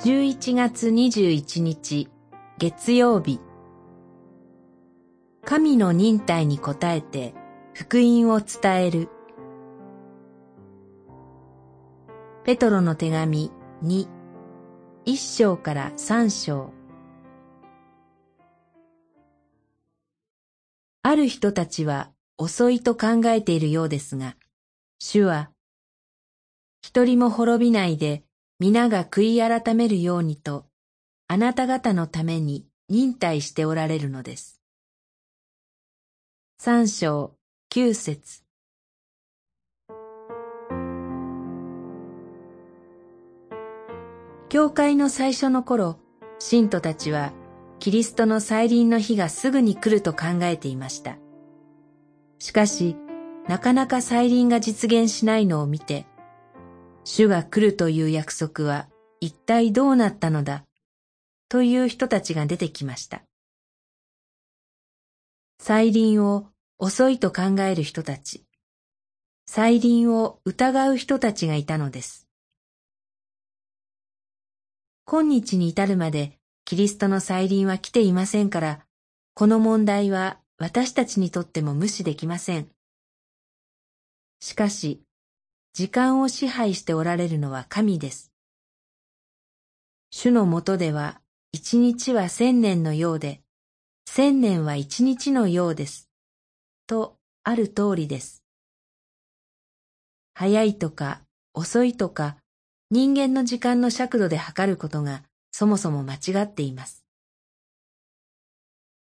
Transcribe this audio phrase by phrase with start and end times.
[0.00, 2.08] 11月21日
[2.56, 3.40] 月曜日。
[5.44, 7.34] 神の忍耐に応えて
[7.74, 9.08] 福音を伝える。
[12.44, 13.50] ペトロの手紙
[13.82, 14.08] 2
[15.04, 16.72] 一章から三章。
[21.02, 24.36] ある人たちは遅いと考えているようですが、
[25.00, 25.50] 主は、
[26.82, 28.22] 一人も滅びないで
[28.60, 30.66] 皆が悔い改めるようにと、
[31.28, 34.60] あなた方のために忍耐しておられるのです。
[36.58, 37.34] 三章
[37.70, 38.42] 九節
[44.48, 46.00] 教会の最初の頃、
[46.40, 47.32] 信徒たちは
[47.78, 51.16] キリストの再臨の日がすぐに来ると考えていました。
[52.40, 52.96] しかし、
[53.46, 56.07] なかなか再臨が実現しないのを見て、
[57.10, 58.86] 主が来るという約束は
[59.18, 60.66] 一体どうなったのだ？
[61.48, 63.22] という人たちが出てきました。
[65.58, 68.44] 再臨を遅いと考える人たち、
[69.46, 72.28] 再臨を疑う人たちがいたのです。
[75.06, 78.84] 今日に至るまでキリストの再臨は来ていませんから、
[79.32, 82.68] この問題は私たちにとっても無視できません。
[84.40, 85.00] しかし、
[85.72, 88.32] 時間を支配しておられるのは神です。
[90.10, 91.20] 主のもとでは
[91.52, 93.40] 一日は千年のようで、
[94.06, 96.08] 千年は一日のようです。
[96.86, 98.42] とある通りです。
[100.34, 101.20] 早いとか
[101.52, 102.36] 遅いとか
[102.90, 107.04] 人間の時間の尺度で測ることがそもそも間違っています。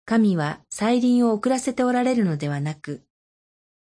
[0.04, 3.02] 神は再臨を遅らせておられるのではなく、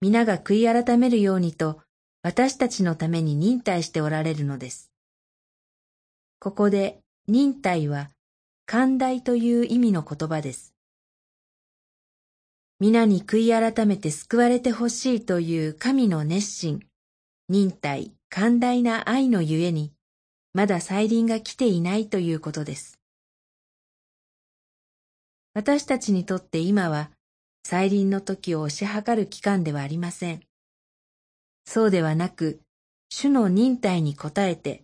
[0.01, 1.81] 皆が悔い改めるようにと
[2.25, 4.89] 私たちのために忍耐しておられるのです。
[6.39, 6.97] ここで
[7.27, 8.09] 忍耐は
[8.65, 10.73] 寛大という意味の言葉です。
[12.79, 16.79] 皆に悔い改めて救われてほしいという神の熱心、
[17.47, 19.93] 忍耐、寛大な愛のゆえに、
[20.55, 22.97] まだ再臨が来ていないということです。
[25.53, 27.11] 私たちにとって今は
[27.63, 30.41] 再臨の時を推し量る期間ではありません。
[31.65, 32.61] そうではなく、
[33.09, 34.83] 主の忍耐に応えて、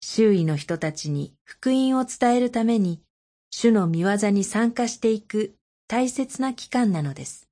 [0.00, 3.02] 周囲の人たちに福音を伝えるために、
[3.50, 5.54] 主の見業に参加していく
[5.88, 7.48] 大切な期間なのです。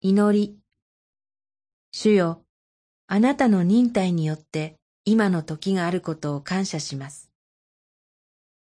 [0.00, 0.58] 祈り。
[1.92, 2.42] 主よ、
[3.06, 7.30] あなたの忍耐によって今の時があることを感謝します。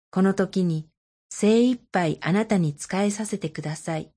[0.09, 0.87] この時に
[1.29, 4.11] 精一杯あなたに仕えさせてください。